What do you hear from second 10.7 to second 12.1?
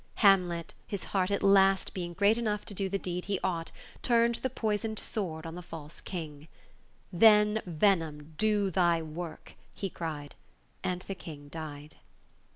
and the King died.